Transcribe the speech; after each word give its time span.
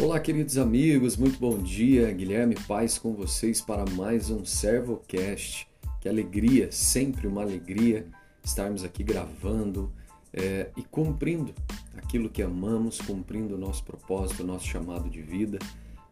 Olá, 0.00 0.20
queridos 0.20 0.56
amigos, 0.56 1.16
muito 1.16 1.40
bom 1.40 1.58
dia. 1.58 2.08
Guilherme 2.12 2.54
Paz 2.68 2.96
com 2.96 3.14
vocês 3.14 3.60
para 3.60 3.84
mais 3.84 4.30
um 4.30 4.44
Servocast. 4.44 5.66
Que 6.00 6.08
alegria, 6.08 6.70
sempre 6.70 7.26
uma 7.26 7.42
alegria 7.42 8.06
estarmos 8.44 8.84
aqui 8.84 9.02
gravando 9.02 9.92
é, 10.32 10.70
e 10.76 10.84
cumprindo 10.84 11.52
aquilo 11.96 12.30
que 12.30 12.40
amamos, 12.40 13.00
cumprindo 13.00 13.56
o 13.56 13.58
nosso 13.58 13.82
propósito, 13.82 14.44
o 14.44 14.46
nosso 14.46 14.68
chamado 14.68 15.10
de 15.10 15.20
vida 15.20 15.58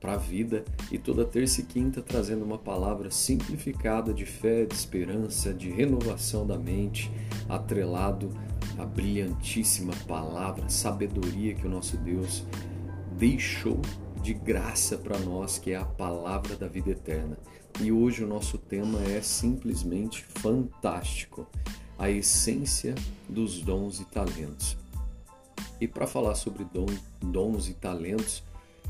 para 0.00 0.14
a 0.14 0.16
vida 0.16 0.64
e 0.90 0.98
toda 0.98 1.24
terça 1.24 1.60
e 1.60 1.64
quinta 1.64 2.02
trazendo 2.02 2.44
uma 2.44 2.58
palavra 2.58 3.08
simplificada 3.12 4.12
de 4.12 4.26
fé, 4.26 4.64
de 4.64 4.74
esperança, 4.74 5.54
de 5.54 5.70
renovação 5.70 6.44
da 6.44 6.58
mente, 6.58 7.08
atrelado 7.48 8.32
à 8.76 8.84
brilhantíssima 8.84 9.92
palavra, 10.08 10.68
sabedoria 10.68 11.54
que 11.54 11.68
o 11.68 11.70
nosso 11.70 11.96
Deus 11.96 12.44
deixou 13.16 13.80
de 14.22 14.34
graça 14.34 14.98
para 14.98 15.18
nós, 15.18 15.58
que 15.58 15.70
é 15.70 15.76
a 15.76 15.84
palavra 15.84 16.54
da 16.54 16.68
vida 16.68 16.90
eterna. 16.90 17.38
E 17.80 17.90
hoje 17.90 18.24
o 18.24 18.26
nosso 18.26 18.58
tema 18.58 19.02
é 19.04 19.20
simplesmente 19.22 20.22
fantástico: 20.22 21.46
a 21.98 22.10
essência 22.10 22.94
dos 23.28 23.60
dons 23.62 24.00
e 24.00 24.04
talentos. 24.04 24.76
E 25.80 25.88
para 25.88 26.06
falar 26.06 26.34
sobre 26.34 26.64
dom, 26.64 26.86
dons 27.20 27.68
e 27.68 27.74
talentos, 27.74 28.42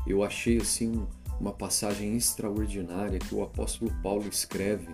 eu 0.05 0.23
achei 0.23 0.57
assim 0.57 1.05
uma 1.39 1.51
passagem 1.51 2.15
extraordinária 2.15 3.19
que 3.19 3.35
o 3.35 3.43
apóstolo 3.43 3.91
Paulo 4.01 4.27
escreve 4.27 4.89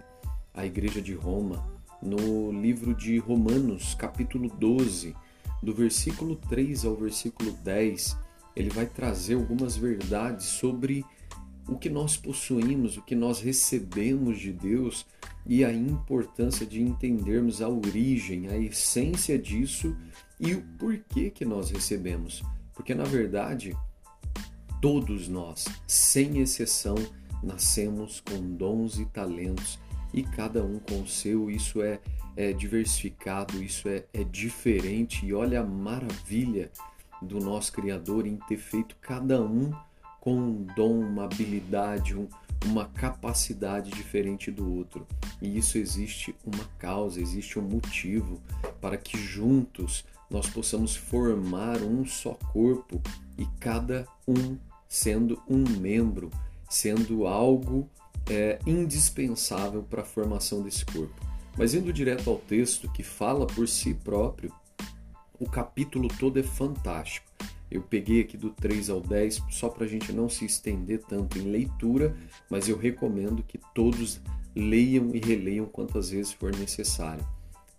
à 0.53 0.65
igreja 0.65 1.01
de 1.01 1.13
Roma 1.13 1.63
no 2.01 2.51
livro 2.51 2.93
de 2.93 3.17
Romanos, 3.17 3.95
capítulo 3.95 4.49
12, 4.49 5.15
do 5.61 5.73
versículo 5.73 6.35
3 6.35 6.83
ao 6.83 6.95
versículo 6.95 7.51
10 7.51 8.22
ele 8.55 8.69
vai 8.69 8.85
trazer 8.85 9.35
algumas 9.35 9.75
verdades 9.75 10.45
sobre 10.45 11.05
o 11.67 11.77
que 11.77 11.89
nós 11.89 12.17
possuímos, 12.17 12.97
o 12.97 13.01
que 13.01 13.15
nós 13.15 13.39
recebemos 13.39 14.39
de 14.39 14.51
Deus 14.51 15.05
e 15.45 15.63
a 15.63 15.73
importância 15.73 16.65
de 16.65 16.81
entendermos 16.81 17.61
a 17.61 17.69
origem, 17.69 18.47
a 18.49 18.57
essência 18.57 19.37
disso 19.39 19.95
e 20.39 20.53
o 20.53 20.61
porquê 20.77 21.29
que 21.29 21.45
nós 21.45 21.69
recebemos. 21.69 22.43
Porque 22.73 22.93
na 22.93 23.03
verdade, 23.03 23.75
todos 24.81 25.27
nós, 25.27 25.65
sem 25.87 26.39
exceção, 26.39 26.95
nascemos 27.41 28.19
com 28.21 28.55
dons 28.55 28.99
e 28.99 29.05
talentos 29.05 29.79
e 30.13 30.23
cada 30.23 30.63
um 30.63 30.79
com 30.79 31.01
o 31.01 31.07
seu. 31.07 31.49
Isso 31.49 31.81
é, 31.81 31.99
é 32.35 32.53
diversificado, 32.53 33.63
isso 33.63 33.87
é, 33.89 34.05
é 34.13 34.23
diferente 34.23 35.25
e 35.25 35.33
olha 35.33 35.61
a 35.61 35.65
maravilha 35.65 36.71
do 37.23 37.39
nosso 37.39 37.71
Criador 37.73 38.27
em 38.27 38.37
ter 38.47 38.57
feito 38.57 38.95
cada 39.01 39.41
um 39.41 39.73
com 40.19 40.35
um 40.35 40.67
dom, 40.75 40.99
uma 40.99 41.25
habilidade, 41.25 42.15
um, 42.15 42.29
uma 42.65 42.85
capacidade 42.85 43.91
diferente 43.91 44.49
do 44.49 44.73
outro. 44.73 45.05
E 45.41 45.57
isso 45.57 45.77
existe 45.77 46.33
uma 46.45 46.63
causa, 46.79 47.19
existe 47.19 47.59
um 47.59 47.61
motivo 47.61 48.41
para 48.79 48.97
que 48.97 49.17
juntos 49.17 50.05
nós 50.29 50.49
possamos 50.49 50.95
formar 50.95 51.81
um 51.81 52.05
só 52.05 52.35
corpo 52.53 53.01
e 53.37 53.45
cada 53.59 54.07
um 54.27 54.57
sendo 54.87 55.41
um 55.49 55.63
membro, 55.79 56.31
sendo 56.69 57.27
algo 57.27 57.89
é, 58.29 58.59
indispensável 58.65 59.83
para 59.83 60.03
a 60.03 60.05
formação 60.05 60.61
desse 60.61 60.85
corpo. 60.85 61.13
Mas 61.57 61.73
indo 61.73 61.91
direto 61.91 62.29
ao 62.29 62.37
texto 62.37 62.91
que 62.91 63.03
fala 63.03 63.45
por 63.45 63.67
si 63.67 63.93
próprio, 63.93 64.51
o 65.43 65.49
capítulo 65.49 66.07
todo 66.07 66.39
é 66.39 66.43
fantástico. 66.43 67.27
Eu 67.69 67.81
peguei 67.81 68.21
aqui 68.21 68.37
do 68.37 68.49
3 68.49 68.89
ao 68.89 69.01
10 69.01 69.43
só 69.49 69.67
para 69.67 69.83
a 69.83 69.87
gente 69.87 70.13
não 70.13 70.29
se 70.29 70.45
estender 70.45 71.01
tanto 71.03 71.37
em 71.37 71.51
leitura, 71.51 72.15
mas 72.49 72.69
eu 72.69 72.77
recomendo 72.77 73.43
que 73.43 73.59
todos 73.75 74.21
leiam 74.55 75.13
e 75.13 75.19
releiam 75.19 75.65
quantas 75.65 76.11
vezes 76.11 76.31
for 76.31 76.55
necessário. 76.55 77.27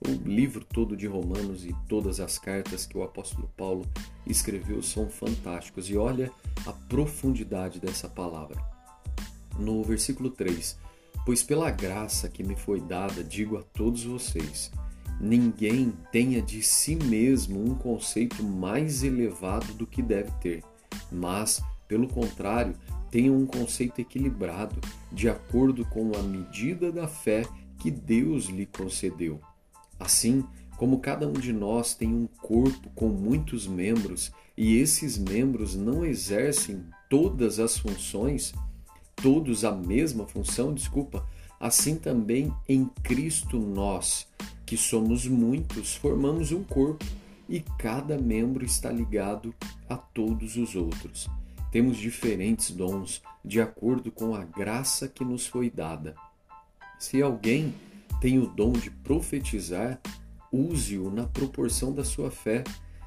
O 0.07 0.11
livro 0.29 0.63
todo 0.63 0.95
de 0.95 1.07
Romanos 1.07 1.65
e 1.65 1.75
todas 1.89 2.21
as 2.21 2.39
cartas 2.39 2.85
que 2.85 2.99
o 2.99 3.03
apóstolo 3.03 3.51
Paulo 3.57 3.87
escreveu 4.27 4.83
são 4.83 5.09
fantásticos 5.09 5.89
e 5.89 5.97
olha 5.97 6.31
a 6.67 6.73
profundidade 6.73 7.81
dessa 7.81 8.11
palavra. 8.11 8.61
No 9.59 9.83
versículo 9.83 10.29
3: 10.29 10.77
Pois 11.25 11.43
pela 11.43 11.71
graça 11.71 12.29
que 12.29 12.43
me 12.43 12.57
foi 12.57 12.81
dada, 12.81 13.25
digo 13.25 13.57
a 13.57 13.63
todos 13.63 14.05
vocês, 14.05 14.71
ninguém 15.21 15.93
tenha 16.11 16.43
de 16.43 16.63
si 16.63 16.97
mesmo 16.97 17.63
um 17.63 17.75
conceito 17.75 18.43
mais 18.43 19.03
elevado 19.03 19.73
do 19.75 19.87
que 19.87 20.03
deve 20.03 20.31
ter, 20.41 20.63
mas, 21.11 21.63
pelo 21.87 22.09
contrário, 22.09 22.75
tenha 23.11 23.33
um 23.33 23.47
conceito 23.47 24.01
equilibrado, 24.01 24.81
de 25.13 25.29
acordo 25.29 25.85
com 25.85 26.13
a 26.17 26.23
medida 26.23 26.91
da 26.91 27.07
fé 27.07 27.45
que 27.79 27.91
Deus 27.91 28.47
lhe 28.47 28.67
concedeu. 28.67 29.41
Assim, 30.01 30.45
como 30.77 30.99
cada 30.99 31.29
um 31.29 31.33
de 31.33 31.53
nós 31.53 31.95
tem 31.95 32.13
um 32.13 32.27
corpo 32.27 32.91
com 32.95 33.09
muitos 33.09 33.67
membros 33.67 34.33
e 34.57 34.77
esses 34.79 35.17
membros 35.17 35.77
não 35.77 36.05
exercem 36.05 36.85
todas 37.09 37.61
as 37.61 37.79
funções, 37.79 38.53
todos 39.15 39.65
a 39.65 39.73
mesma 39.73 40.27
função, 40.27 40.75
desculpa, 40.75 41.25
assim 41.61 41.97
também 41.97 42.53
em 42.69 42.87
Cristo 43.03 43.59
nós 43.59 44.27
que 44.75 44.79
somos 44.79 45.25
muitos, 45.25 45.95
formamos 45.95 46.51
um 46.51 46.65
corpo 46.65 47.05
e 47.49 47.61
cada 47.79 48.19
membro 48.19 48.65
está 48.65 48.91
ligado 48.91 49.55
a 49.89 49.97
todos 49.97 50.57
os 50.57 50.75
outros. 50.75 51.31
Temos 51.71 51.97
diferentes 51.97 52.73
dons 52.73 53.23
de 53.45 53.61
acordo 53.61 54.11
com 54.11 54.35
a 54.35 54.43
graça 54.43 55.07
que 55.07 55.25
nos 55.25 55.47
foi 55.47 55.71
dada. 55.71 56.17
Se 56.99 57.23
alguém 57.23 57.73
tem 58.21 58.41
o 58.41 58.49
dom 58.49 58.73
de 58.73 58.91
profetizar, 58.91 60.01
use-o 60.51 61.09
na 61.09 61.25
proporção 61.25 61.93
da 61.93 62.03
sua 62.03 62.33
fé. 62.33 62.65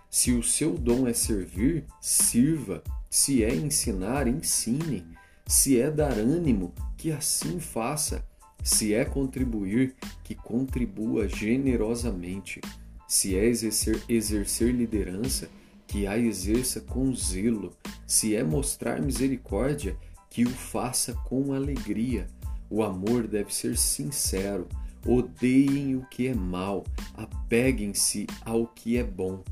Se 0.10 0.32
o 0.32 0.42
seu 0.42 0.78
dom 0.78 1.06
é 1.06 1.12
servir, 1.12 1.84
sirva. 2.00 2.82
Se 3.10 3.44
é 3.44 3.54
ensinar, 3.54 4.26
ensine. 4.26 5.06
Se 5.46 5.82
é 5.82 5.92
dar 5.92 6.14
ânimo, 6.14 6.74
que 6.96 7.12
assim 7.12 7.60
faça. 7.60 8.24
Se 8.68 8.94
é 8.94 9.06
contribuir, 9.06 9.96
que 10.26 10.36
contribua 10.36 11.26
generosamente. 11.26 12.60
Se 13.08 13.34
é 13.34 13.46
exercer, 13.46 14.04
exercer 14.10 14.76
liderança, 14.76 15.50
que 15.88 16.06
a 16.06 16.18
exerça 16.18 16.82
com 16.82 17.16
zelo. 17.16 17.72
Se 18.06 18.36
é 18.36 18.44
mostrar 18.44 19.02
misericórdia, 19.02 19.96
que 20.30 20.44
o 20.44 20.50
faça 20.50 21.14
com 21.14 21.54
alegria. 21.54 22.28
O 22.70 22.84
amor 22.84 23.26
deve 23.26 23.56
ser 23.56 23.78
sincero. 23.78 24.68
Odeiem 25.06 25.96
o 25.96 26.06
que 26.12 26.28
é 26.28 26.36
mal, 26.36 26.84
apeguem-se 27.16 28.28
ao 28.42 28.68
que 28.68 28.98
é 28.98 29.04
bom. 29.04 29.46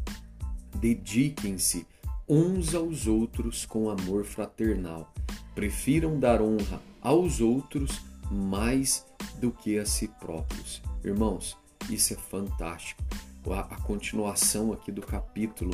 Dediquem-se 0.82 1.88
uns 2.28 2.76
aos 2.76 3.08
outros 3.08 3.66
com 3.66 3.90
amor 3.90 4.26
fraternal. 4.26 5.14
Prefiram 5.56 6.20
dar 6.20 6.42
honra 6.42 6.82
aos 7.02 7.40
outros 7.40 8.02
mais 8.30 9.06
do 9.40 9.52
que 9.52 9.78
a 9.78 9.86
si 9.86 10.08
próprios. 10.08 10.82
Irmãos, 11.04 11.58
isso 11.90 12.14
é 12.14 12.18
fantástico. 12.18 13.04
A, 13.50 13.60
a 13.60 13.82
continuação 13.82 14.74
aqui 14.74 14.92
do 14.92 15.02
capítulo 15.02 15.74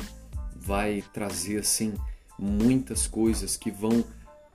vai 0.54 1.02
trazer 1.12 1.58
assim 1.58 1.94
muitas 2.38 3.06
coisas 3.06 3.56
que 3.56 3.70
vão 3.70 4.04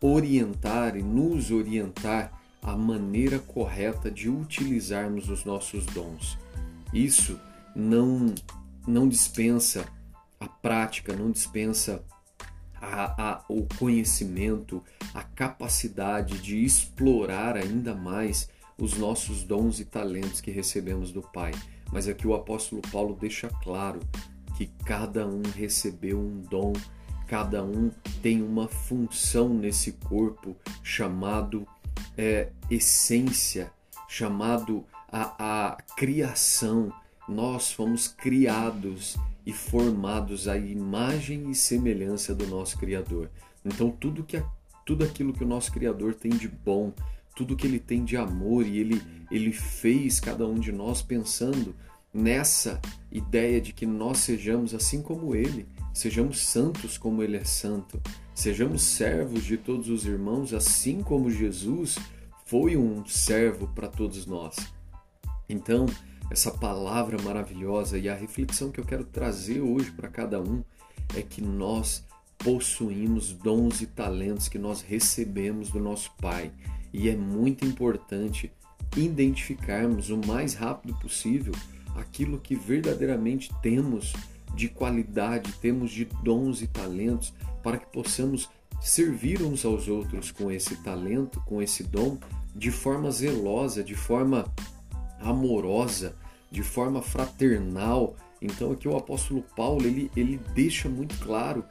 orientar 0.02 0.96
e 0.96 1.02
nos 1.02 1.52
orientar 1.52 2.32
a 2.62 2.76
maneira 2.76 3.40
correta 3.40 4.12
de 4.12 4.30
utilizarmos 4.30 5.30
os 5.30 5.44
nossos 5.46 5.86
dons. 5.88 6.38
Isso 6.94 7.40
não 7.76 8.34
não 8.88 9.08
dispensa 9.08 9.86
a 10.40 10.48
prática, 10.48 11.14
não 11.14 11.30
dispensa 11.30 12.04
a, 12.82 13.32
a, 13.32 13.44
o 13.50 13.68
conhecimento, 13.78 14.84
a 15.14 15.24
capacidade 15.24 16.40
de 16.40 16.64
explorar 16.64 17.56
ainda 17.58 17.96
mais 17.96 18.50
os 18.78 18.98
nossos 18.98 19.44
dons 19.44 19.80
e 19.80 19.86
talentos 19.86 20.40
que 20.40 20.52
recebemos 20.52 21.12
do 21.12 21.22
Pai. 21.22 21.52
Mas 21.92 22.08
aqui 22.08 22.28
o 22.28 22.34
apóstolo 22.34 22.82
Paulo 22.92 23.18
deixa 23.20 23.50
claro 23.64 24.00
que 24.56 24.68
cada 24.86 25.26
um 25.28 25.42
recebeu 25.56 26.20
um 26.20 26.42
dom, 26.42 26.74
cada 27.28 27.64
um 27.64 27.92
tem 28.22 28.42
uma 28.42 28.68
função 28.68 29.50
nesse 29.50 29.94
corpo 29.94 30.56
chamado 30.84 31.68
é, 32.18 32.50
essência, 32.70 33.72
chamado 34.08 34.86
a, 35.12 35.72
a 35.72 35.78
criação. 35.96 36.92
Nós 37.28 37.72
fomos 37.72 38.08
criados 38.08 39.18
e 39.48 39.54
formados 39.54 40.46
à 40.46 40.58
imagem 40.58 41.50
e 41.50 41.56
semelhança 41.56 42.36
do 42.36 42.46
nosso 42.46 42.78
Criador. 42.78 43.32
Então 43.64 43.90
tudo 43.90 44.22
que 44.22 44.44
tudo 44.86 45.06
aquilo 45.06 45.32
que 45.32 45.44
o 45.44 45.48
nosso 45.48 45.72
Criador 45.72 46.14
tem 46.14 46.32
de 46.32 46.50
bom, 46.50 46.94
tudo 47.34 47.56
que 47.56 47.66
ele 47.66 47.80
tem 47.80 48.04
de 48.04 48.18
amor 48.18 48.68
e 48.68 48.78
ele 48.78 49.02
ele 49.32 49.54
fez 49.54 50.20
cada 50.20 50.46
um 50.46 50.60
de 50.60 50.74
nós 50.74 51.02
pensando 51.02 51.74
nessa 52.14 52.82
ideia 53.10 53.62
de 53.62 53.72
que 53.72 53.86
nós 53.86 54.18
sejamos 54.18 54.74
assim 54.74 55.02
como 55.02 55.34
Ele, 55.34 55.66
sejamos 55.94 56.40
santos 56.40 56.98
como 56.98 57.24
Ele 57.24 57.38
é 57.38 57.44
santo, 57.46 58.02
sejamos 58.34 58.82
servos 58.82 59.46
de 59.46 59.56
todos 59.56 59.88
os 59.88 60.06
irmãos, 60.06 60.54
assim 60.54 61.02
como 61.02 61.32
Jesus 61.32 61.98
foi 62.46 62.76
um 62.76 63.06
servo 63.06 63.68
para 63.68 63.88
todos 63.88 64.26
nós. 64.26 64.56
Então, 65.48 65.86
essa 66.30 66.52
palavra 66.52 67.22
maravilhosa 67.22 67.98
e 67.98 68.10
a 68.10 68.16
reflexão 68.16 68.72
que 68.72 68.80
eu 68.80 68.86
quero 68.86 69.04
trazer 69.04 69.62
hoje 69.62 69.92
para 69.92 70.10
cada 70.10 70.42
um 70.42 70.64
é 71.16 71.22
que 71.22 71.42
nós 71.42 72.04
possuímos 72.38 73.34
dons 73.34 73.82
e 73.82 73.88
talentos 73.88 74.48
que 74.48 74.60
nós 74.60 74.82
recebemos 74.82 75.70
do 75.70 75.80
nosso 75.80 76.12
Pai. 76.22 76.52
E 76.94 77.10
é 77.10 77.16
muito 77.16 77.66
importante 77.66 78.52
identificarmos 78.96 80.10
o 80.10 80.18
mais 80.18 80.54
rápido 80.54 80.94
possível 81.00 81.54
aquilo 81.96 82.40
que 82.40 82.56
verdadeiramente 82.56 83.52
temos 83.62 84.14
de 84.54 84.70
qualidade, 84.70 85.52
temos 85.54 85.92
de 85.92 86.06
dons 86.24 86.62
e 86.62 86.68
talentos, 86.68 87.34
para 87.64 87.78
que 87.78 87.86
possamos 87.88 88.50
servir 88.82 89.42
uns 89.42 89.66
aos 89.66 89.88
outros 89.88 90.32
com 90.32 90.52
esse 90.52 90.76
talento, 90.78 91.42
com 91.42 91.62
esse 91.62 91.84
dom, 91.84 92.18
de 92.56 92.72
forma 92.72 93.12
zelosa, 93.12 93.84
de 93.84 93.96
forma 93.96 94.46
amorosa, 95.20 96.16
de 96.52 96.64
forma 96.64 97.02
fraternal. 97.02 98.16
Então 98.42 98.72
aqui 98.72 98.88
o 98.88 98.96
apóstolo 98.96 99.44
Paulo 99.56 99.86
ele, 99.86 100.12
ele 100.16 100.40
deixa 100.54 100.88
muito 100.88 101.18
claro 101.20 101.64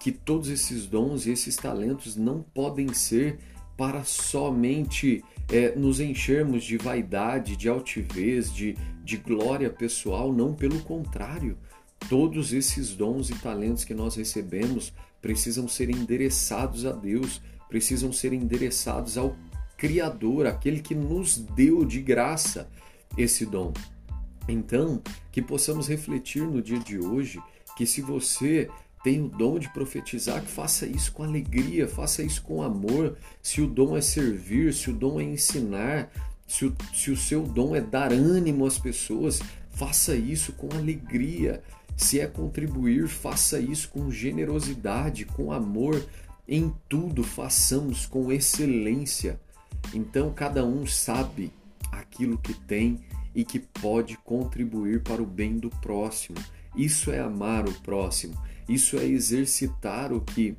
que 0.00 0.12
todos 0.12 0.48
esses 0.48 0.86
dons 0.86 1.26
e 1.26 1.30
esses 1.30 1.56
talentos 1.56 2.16
não 2.16 2.42
podem 2.42 2.92
ser 2.92 3.38
para 3.76 4.04
somente 4.04 5.24
é, 5.50 5.74
nos 5.74 6.00
enchermos 6.00 6.64
de 6.64 6.76
vaidade, 6.76 7.56
de 7.56 7.68
altivez, 7.68 8.52
de, 8.52 8.76
de 9.02 9.16
glória 9.16 9.68
pessoal, 9.70 10.32
não, 10.32 10.54
pelo 10.54 10.80
contrário. 10.80 11.56
Todos 12.08 12.52
esses 12.52 12.94
dons 12.94 13.30
e 13.30 13.34
talentos 13.34 13.84
que 13.84 13.94
nós 13.94 14.14
recebemos 14.14 14.92
precisam 15.20 15.66
ser 15.66 15.90
endereçados 15.90 16.84
a 16.84 16.92
Deus, 16.92 17.40
precisam 17.68 18.12
ser 18.12 18.32
endereçados 18.32 19.16
ao 19.16 19.34
Criador, 19.76 20.46
aquele 20.46 20.80
que 20.80 20.94
nos 20.94 21.38
deu 21.38 21.84
de 21.84 22.00
graça 22.00 22.70
esse 23.16 23.46
dom. 23.46 23.72
Então, 24.48 25.02
que 25.32 25.40
possamos 25.40 25.88
refletir 25.88 26.42
no 26.42 26.62
dia 26.62 26.78
de 26.78 26.98
hoje 26.98 27.40
que 27.76 27.86
se 27.86 28.00
você 28.00 28.68
tem 29.02 29.20
o 29.20 29.28
dom 29.28 29.58
de 29.58 29.68
profetizar, 29.68 30.40
que 30.40 30.50
faça 30.50 30.86
isso 30.86 31.12
com 31.12 31.22
alegria, 31.22 31.86
faça 31.86 32.22
isso 32.22 32.42
com 32.42 32.62
amor. 32.62 33.16
Se 33.42 33.60
o 33.60 33.66
dom 33.66 33.96
é 33.96 34.00
servir, 34.00 34.72
se 34.72 34.90
o 34.90 34.94
dom 34.94 35.20
é 35.20 35.24
ensinar, 35.24 36.10
se 36.46 36.64
o, 36.64 36.74
se 36.94 37.10
o 37.10 37.16
seu 37.16 37.42
dom 37.42 37.76
é 37.76 37.80
dar 37.80 38.12
ânimo 38.12 38.64
às 38.64 38.78
pessoas, 38.78 39.40
faça 39.70 40.14
isso 40.14 40.52
com 40.52 40.74
alegria. 40.74 41.62
Se 41.96 42.18
é 42.18 42.26
contribuir, 42.26 43.06
faça 43.08 43.60
isso 43.60 43.88
com 43.90 44.10
generosidade, 44.10 45.26
com 45.26 45.52
amor. 45.52 46.02
Em 46.48 46.72
tudo, 46.88 47.22
façamos 47.22 48.06
com 48.06 48.32
excelência. 48.32 49.38
Então, 49.92 50.32
cada 50.32 50.64
um 50.64 50.86
sabe 50.86 51.52
aquilo 52.00 52.38
que 52.38 52.54
tem 52.54 53.00
e 53.34 53.44
que 53.44 53.58
pode 53.58 54.16
contribuir 54.18 55.02
para 55.02 55.22
o 55.22 55.26
bem 55.26 55.58
do 55.58 55.70
próximo. 55.70 56.38
Isso 56.76 57.10
é 57.10 57.20
amar 57.20 57.68
o 57.68 57.72
próximo. 57.80 58.34
Isso 58.68 58.96
é 58.96 59.04
exercitar 59.04 60.12
o 60.12 60.20
que 60.20 60.56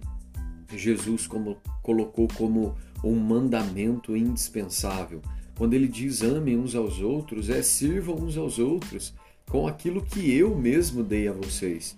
Jesus 0.73 1.27
como, 1.27 1.57
colocou 1.81 2.27
como 2.35 2.75
um 3.03 3.15
mandamento 3.15 4.15
indispensável. 4.15 5.21
Quando 5.57 5.73
ele 5.73 5.87
diz 5.87 6.21
amem 6.21 6.57
uns 6.57 6.75
aos 6.75 6.99
outros, 6.99 7.49
é 7.49 7.61
sirvam 7.61 8.15
uns 8.15 8.37
aos 8.37 8.59
outros 8.59 9.13
com 9.49 9.67
aquilo 9.67 10.03
que 10.03 10.33
eu 10.33 10.55
mesmo 10.55 11.03
dei 11.03 11.27
a 11.27 11.33
vocês. 11.33 11.97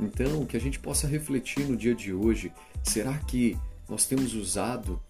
Então, 0.00 0.44
que 0.44 0.56
a 0.56 0.60
gente 0.60 0.78
possa 0.78 1.06
refletir 1.06 1.66
no 1.66 1.76
dia 1.76 1.94
de 1.94 2.12
hoje: 2.12 2.52
será 2.82 3.16
que 3.18 3.56
nós 3.88 4.04
temos 4.04 4.34
usado 4.34 5.00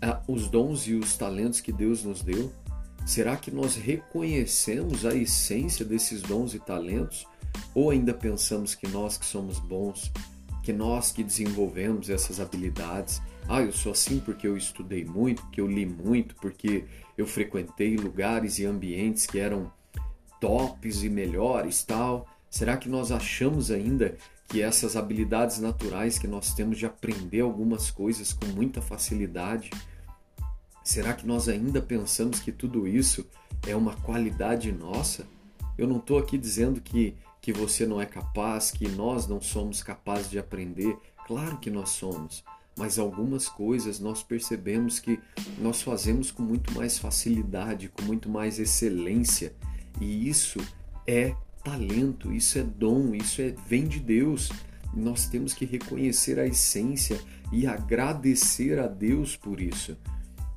ah, 0.00 0.20
os 0.28 0.48
dons 0.48 0.86
e 0.86 0.94
os 0.94 1.16
talentos 1.16 1.60
que 1.60 1.72
Deus 1.72 2.04
nos 2.04 2.22
deu? 2.22 2.52
Será 3.04 3.36
que 3.36 3.50
nós 3.50 3.76
reconhecemos 3.76 5.04
a 5.04 5.14
essência 5.14 5.84
desses 5.84 6.22
dons 6.22 6.54
e 6.54 6.58
talentos? 6.58 7.26
Ou 7.74 7.90
ainda 7.90 8.14
pensamos 8.14 8.74
que 8.74 8.88
nós 8.88 9.18
que 9.18 9.26
somos 9.26 9.58
bons, 9.58 10.10
que 10.62 10.72
nós 10.72 11.12
que 11.12 11.22
desenvolvemos 11.22 12.08
essas 12.08 12.40
habilidades, 12.40 13.20
ah, 13.48 13.60
eu 13.60 13.72
sou 13.72 13.92
assim 13.92 14.20
porque 14.20 14.46
eu 14.46 14.56
estudei 14.56 15.04
muito, 15.04 15.42
porque 15.42 15.60
eu 15.60 15.66
li 15.66 15.84
muito, 15.84 16.34
porque 16.36 16.84
eu 17.18 17.26
frequentei 17.26 17.96
lugares 17.96 18.58
e 18.58 18.64
ambientes 18.64 19.26
que 19.26 19.38
eram 19.38 19.70
tops 20.40 21.02
e 21.02 21.08
melhores, 21.08 21.82
tal. 21.82 22.26
Será 22.48 22.76
que 22.76 22.88
nós 22.88 23.10
achamos 23.10 23.70
ainda 23.70 24.16
que 24.48 24.60
essas 24.60 24.96
habilidades 24.96 25.58
naturais 25.58 26.18
que 26.18 26.26
nós 26.26 26.54
temos 26.54 26.78
de 26.78 26.86
aprender 26.86 27.40
algumas 27.40 27.90
coisas 27.90 28.32
com 28.32 28.46
muita 28.46 28.82
facilidade, 28.82 29.70
será 30.84 31.12
que 31.14 31.26
nós 31.26 31.48
ainda 31.48 31.80
pensamos 31.80 32.40
que 32.40 32.52
tudo 32.52 32.86
isso 32.86 33.26
é 33.66 33.74
uma 33.74 33.94
qualidade 33.96 34.70
nossa? 34.72 35.26
Eu 35.76 35.86
não 35.86 35.96
estou 35.96 36.18
aqui 36.18 36.36
dizendo 36.36 36.80
que 36.80 37.16
que 37.42 37.52
você 37.52 37.84
não 37.84 38.00
é 38.00 38.06
capaz, 38.06 38.70
que 38.70 38.88
nós 38.88 39.26
não 39.26 39.40
somos 39.40 39.82
capazes 39.82 40.30
de 40.30 40.38
aprender. 40.38 40.96
Claro 41.26 41.58
que 41.58 41.70
nós 41.70 41.90
somos, 41.90 42.44
mas 42.76 43.00
algumas 43.00 43.48
coisas 43.48 43.98
nós 43.98 44.22
percebemos 44.22 45.00
que 45.00 45.18
nós 45.58 45.82
fazemos 45.82 46.30
com 46.30 46.42
muito 46.42 46.72
mais 46.72 46.98
facilidade, 46.98 47.88
com 47.88 48.02
muito 48.02 48.30
mais 48.30 48.60
excelência, 48.60 49.52
e 50.00 50.28
isso 50.28 50.60
é 51.04 51.34
talento, 51.64 52.32
isso 52.32 52.58
é 52.58 52.62
dom, 52.62 53.12
isso 53.12 53.42
é 53.42 53.54
vem 53.66 53.88
de 53.88 53.98
Deus. 53.98 54.50
Nós 54.94 55.26
temos 55.26 55.52
que 55.52 55.64
reconhecer 55.64 56.38
a 56.38 56.46
essência 56.46 57.20
e 57.50 57.66
agradecer 57.66 58.78
a 58.78 58.86
Deus 58.86 59.36
por 59.36 59.60
isso. 59.60 59.96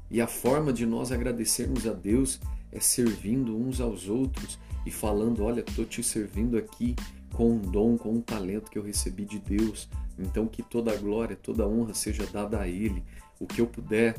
E 0.09 0.21
a 0.21 0.27
forma 0.27 0.71
de 0.71 0.85
nós 0.85 1.11
agradecermos 1.11 1.87
a 1.87 1.93
Deus 1.93 2.39
é 2.71 2.79
servindo 2.79 3.57
uns 3.57 3.79
aos 3.81 4.07
outros 4.07 4.59
e 4.85 4.91
falando: 4.91 5.43
Olha, 5.43 5.61
estou 5.61 5.85
te 5.85 6.03
servindo 6.03 6.57
aqui 6.57 6.95
com 7.33 7.53
um 7.53 7.59
dom, 7.59 7.97
com 7.97 8.11
um 8.13 8.21
talento 8.21 8.69
que 8.69 8.77
eu 8.77 8.83
recebi 8.83 9.25
de 9.25 9.39
Deus. 9.39 9.89
Então, 10.17 10.47
que 10.47 10.63
toda 10.63 10.91
a 10.91 10.95
glória, 10.95 11.35
toda 11.35 11.63
a 11.63 11.67
honra 11.67 11.93
seja 11.93 12.25
dada 12.25 12.61
a 12.61 12.67
Ele. 12.67 13.03
O 13.39 13.45
que 13.45 13.59
eu 13.59 13.67
puder 13.67 14.15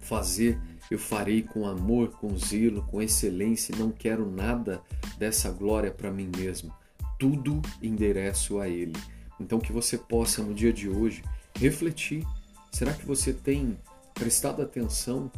fazer, 0.00 0.60
eu 0.90 0.98
farei 0.98 1.42
com 1.42 1.66
amor, 1.66 2.10
com 2.10 2.36
zelo, 2.36 2.82
com 2.82 3.00
excelência. 3.00 3.74
Não 3.76 3.90
quero 3.90 4.30
nada 4.30 4.82
dessa 5.18 5.50
glória 5.50 5.90
para 5.90 6.10
mim 6.10 6.30
mesmo. 6.36 6.72
Tudo 7.18 7.62
endereço 7.80 8.58
a 8.58 8.68
Ele. 8.68 8.96
Então, 9.40 9.58
que 9.58 9.72
você 9.72 9.96
possa 9.96 10.42
no 10.42 10.52
dia 10.52 10.72
de 10.72 10.88
hoje 10.88 11.22
refletir: 11.54 12.26
será 12.70 12.92
que 12.92 13.06
você 13.06 13.32
tem 13.32 13.78
prestado 14.16 14.62
atenção 14.62 15.30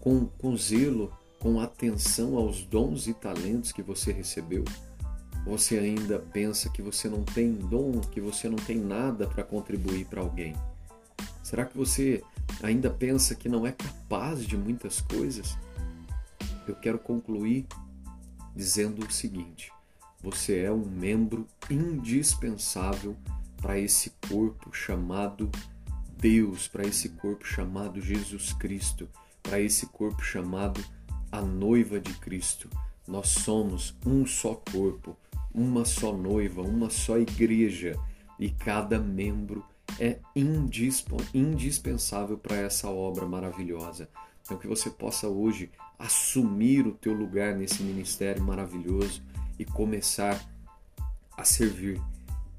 com, 0.00 0.26
com 0.26 0.56
zelo 0.56 1.12
com 1.40 1.60
atenção 1.60 2.38
aos 2.38 2.62
dons 2.62 3.06
e 3.06 3.12
talentos 3.12 3.70
que 3.70 3.82
você 3.82 4.12
recebeu? 4.12 4.64
Você 5.44 5.76
ainda 5.76 6.18
pensa 6.18 6.70
que 6.70 6.80
você 6.80 7.06
não 7.06 7.22
tem 7.22 7.52
dom, 7.52 8.00
que 8.00 8.18
você 8.18 8.48
não 8.48 8.56
tem 8.56 8.78
nada 8.78 9.26
para 9.26 9.44
contribuir 9.44 10.06
para 10.06 10.22
alguém? 10.22 10.56
Será 11.42 11.66
que 11.66 11.76
você 11.76 12.22
ainda 12.62 12.88
pensa 12.88 13.34
que 13.34 13.46
não 13.46 13.66
é 13.66 13.72
capaz 13.72 14.46
de 14.46 14.56
muitas 14.56 15.02
coisas? 15.02 15.58
Eu 16.66 16.74
quero 16.74 16.98
concluir 16.98 17.66
dizendo 18.56 19.04
o 19.04 19.12
seguinte: 19.12 19.70
você 20.22 20.60
é 20.60 20.72
um 20.72 20.86
membro 20.86 21.46
indispensável 21.68 23.14
para 23.60 23.78
esse 23.78 24.14
corpo 24.26 24.72
chamado 24.72 25.50
Deus, 26.24 26.66
para 26.66 26.86
esse 26.86 27.10
corpo 27.10 27.46
chamado 27.46 28.00
Jesus 28.00 28.54
Cristo, 28.54 29.06
para 29.42 29.60
esse 29.60 29.84
corpo 29.88 30.24
chamado 30.24 30.82
a 31.30 31.42
noiva 31.42 32.00
de 32.00 32.14
Cristo. 32.14 32.66
Nós 33.06 33.28
somos 33.28 33.94
um 34.06 34.24
só 34.24 34.54
corpo, 34.54 35.18
uma 35.54 35.84
só 35.84 36.14
noiva, 36.14 36.62
uma 36.62 36.88
só 36.88 37.18
igreja 37.18 38.00
e 38.40 38.48
cada 38.48 38.98
membro 38.98 39.62
é 40.00 40.18
indispensável 41.34 42.38
para 42.38 42.56
essa 42.56 42.88
obra 42.88 43.26
maravilhosa. 43.26 44.08
Então 44.42 44.56
que 44.56 44.66
você 44.66 44.88
possa 44.88 45.28
hoje 45.28 45.70
assumir 45.98 46.86
o 46.86 46.92
teu 46.94 47.12
lugar 47.12 47.54
nesse 47.54 47.82
ministério 47.82 48.42
maravilhoso 48.42 49.22
e 49.58 49.66
começar 49.66 50.42
a 51.36 51.44
servir 51.44 52.00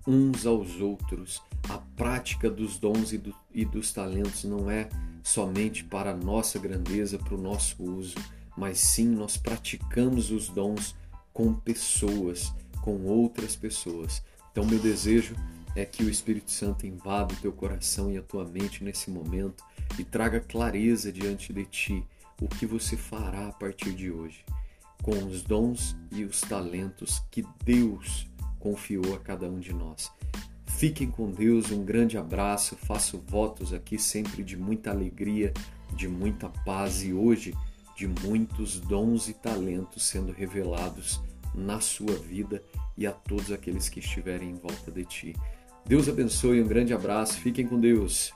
uns 0.06 0.46
aos 0.46 0.80
outros. 0.80 1.42
A 1.70 1.78
prática 1.96 2.50
dos 2.50 2.78
dons 2.78 3.12
e, 3.12 3.18
do, 3.18 3.36
e 3.54 3.66
dos 3.66 3.92
talentos 3.92 4.44
não 4.44 4.70
é 4.70 4.90
somente 5.24 5.84
para 5.84 6.12
a 6.12 6.16
nossa 6.16 6.60
grandeza, 6.60 7.18
para 7.18 7.34
o 7.34 7.42
nosso 7.42 7.82
uso, 7.84 8.16
mas 8.56 8.80
sim 8.80 9.08
nós 9.08 9.38
praticamos 9.38 10.32
os 10.32 10.50
dons 10.50 10.96
com 11.34 11.54
pessoas, 11.54 12.54
com 12.82 13.04
outras 13.06 13.56
pessoas. 13.56 14.22
Então, 14.52 14.66
meu 14.66 14.80
desejo 14.80 15.36
é 15.76 15.84
que 15.84 16.04
o 16.04 16.10
Espírito 16.10 16.52
Santo 16.52 16.88
invada 16.88 17.34
o 17.34 17.38
teu 17.38 17.52
coração 17.52 18.12
e 18.12 18.18
a 18.18 18.22
tua 18.22 18.46
mente 18.46 18.84
nesse 18.84 19.10
momento 19.10 19.64
e 20.00 20.04
traga 20.04 20.40
clareza 20.40 21.12
diante 21.12 21.52
de 21.52 21.66
ti 21.66 22.08
o 22.42 22.48
que 22.48 22.66
você 22.66 22.96
fará 22.96 23.48
a 23.48 23.52
partir 23.52 23.92
de 23.92 24.12
hoje. 24.12 24.46
com 25.04 25.28
os 25.28 25.44
dons 25.44 25.96
e 26.12 26.24
os 26.24 26.42
talentos 26.42 27.22
que 27.30 27.46
Deus 27.64 28.28
confiou 28.60 29.14
a 29.14 29.20
cada 29.20 29.48
um 29.48 29.60
de 29.60 29.72
nós. 29.72 30.12
Fiquem 30.78 31.10
com 31.10 31.32
Deus, 31.32 31.72
um 31.72 31.84
grande 31.84 32.18
abraço. 32.18 32.76
Faço 32.76 33.24
votos 33.28 33.74
aqui 33.74 33.98
sempre 33.98 34.44
de 34.44 34.58
muita 34.58 34.92
alegria, 34.92 35.54
de 35.96 36.08
muita 36.08 36.50
paz 36.50 37.04
e 37.04 37.14
hoje 37.14 37.54
de 37.96 38.08
muitos 38.08 38.80
dons 38.80 39.30
e 39.30 39.34
talentos 39.34 40.04
sendo 40.04 40.34
revelados 40.34 41.22
na 41.54 41.80
sua 41.80 42.14
vida 42.14 42.62
e 42.98 43.08
a 43.08 43.12
todos 43.12 43.52
aqueles 43.52 43.88
que 43.88 44.00
estiverem 44.00 44.50
em 44.50 44.56
volta 44.56 44.92
de 44.92 45.06
ti. 45.06 45.36
Deus 45.86 46.10
abençoe, 46.10 46.62
um 46.62 46.68
grande 46.68 46.94
abraço, 46.94 47.40
fiquem 47.40 47.66
com 47.66 47.80
Deus. 47.80 48.34